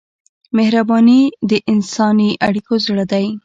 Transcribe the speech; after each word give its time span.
مهرباني 0.57 1.21
د 1.49 1.51
انساني 1.73 2.29
اړیکو 2.47 2.73
زړه 2.85 3.05
دی. 3.11 3.25